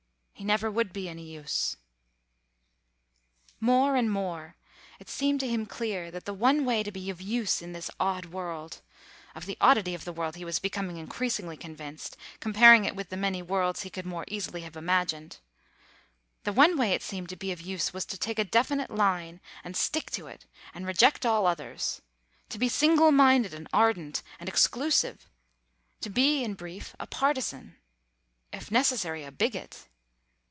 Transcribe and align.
He 0.33 0.45
never 0.45 0.71
would 0.71 0.91
be 0.91 1.07
any 1.07 1.21
use. 1.23 1.77
More 3.59 3.95
and 3.95 4.11
more 4.11 4.55
it 4.99 5.07
seemed 5.07 5.39
to 5.41 5.47
him 5.47 5.67
clear 5.67 6.09
that 6.09 6.25
the 6.25 6.33
one 6.33 6.65
way 6.65 6.81
to 6.81 6.91
be 6.91 7.11
of 7.11 7.21
use 7.21 7.61
in 7.61 7.73
this 7.73 7.91
odd 7.99 8.25
world 8.25 8.81
of 9.35 9.45
the 9.45 9.55
oddity 9.61 9.93
of 9.93 10.03
the 10.03 10.11
world 10.11 10.37
he 10.37 10.43
was 10.43 10.57
becoming 10.57 10.97
increasingly 10.97 11.55
convinced, 11.57 12.17
comparing 12.39 12.85
it 12.85 12.95
with 12.95 13.09
the 13.09 13.17
many 13.17 13.43
worlds 13.43 13.83
he 13.83 13.91
could 13.91 14.03
more 14.07 14.25
easily 14.27 14.61
have 14.61 14.75
imagined 14.75 15.37
the 16.43 16.51
one 16.51 16.75
way, 16.75 16.93
it 16.93 17.03
seemed, 17.03 17.29
to 17.29 17.35
be 17.35 17.51
of 17.51 17.61
use 17.61 17.93
was 17.93 18.03
to 18.05 18.17
take 18.17 18.39
a 18.39 18.43
definite 18.43 18.89
line 18.89 19.39
and 19.63 19.77
stick 19.77 20.09
to 20.09 20.25
it 20.25 20.47
and 20.73 20.87
reject 20.87 21.23
all 21.23 21.45
others; 21.45 22.01
to 22.49 22.57
be 22.57 22.67
single 22.67 23.11
minded 23.11 23.53
and 23.53 23.67
ardent, 23.71 24.23
and 24.39 24.49
exclusive; 24.49 25.29
to 25.99 26.09
be, 26.09 26.43
in 26.43 26.55
brief, 26.55 26.95
a 26.99 27.05
partisan, 27.05 27.77
if 28.51 28.71
necessary 28.71 29.23
a 29.23 29.31
bigot. 29.31 29.87